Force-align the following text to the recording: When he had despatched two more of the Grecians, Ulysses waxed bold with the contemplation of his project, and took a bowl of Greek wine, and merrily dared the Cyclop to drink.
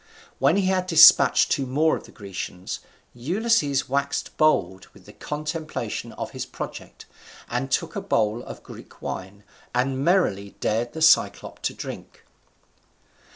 When 0.39 0.55
he 0.57 0.65
had 0.65 0.87
despatched 0.87 1.51
two 1.51 1.67
more 1.67 1.95
of 1.95 2.05
the 2.05 2.11
Grecians, 2.11 2.79
Ulysses 3.13 3.87
waxed 3.87 4.35
bold 4.35 4.87
with 4.95 5.05
the 5.05 5.13
contemplation 5.13 6.11
of 6.13 6.31
his 6.31 6.43
project, 6.43 7.05
and 7.47 7.69
took 7.69 7.95
a 7.95 8.01
bowl 8.01 8.41
of 8.41 8.63
Greek 8.63 8.99
wine, 9.03 9.43
and 9.75 10.03
merrily 10.03 10.55
dared 10.59 10.93
the 10.93 11.03
Cyclop 11.03 11.61
to 11.61 11.75
drink. 11.75 12.23